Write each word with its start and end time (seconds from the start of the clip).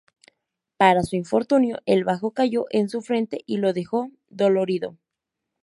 Para 0.77 1.03
su 1.03 1.15
infortunio, 1.15 1.77
el 1.85 2.03
bajo 2.05 2.31
cayó 2.31 2.65
en 2.71 2.89
su 2.89 3.03
frente 3.03 3.43
y 3.45 3.57
lo 3.57 3.71
dejó 3.71 4.09
dolorido. 4.29 4.97